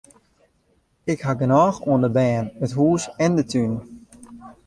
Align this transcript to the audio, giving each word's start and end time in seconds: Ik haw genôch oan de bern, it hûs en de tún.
Ik 1.11 1.19
haw 1.25 1.37
genôch 1.41 1.77
oan 1.89 2.03
de 2.05 2.09
bern, 2.17 2.45
it 2.65 2.71
hûs 2.77 3.03
en 3.23 3.33
de 3.37 3.43
tún. 3.51 3.73